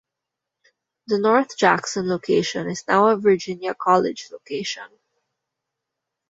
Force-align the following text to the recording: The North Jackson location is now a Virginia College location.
The 1.05 1.19
North 1.19 1.55
Jackson 1.59 2.09
location 2.09 2.67
is 2.67 2.83
now 2.87 3.09
a 3.09 3.17
Virginia 3.17 3.75
College 3.75 4.29
location. 4.31 4.87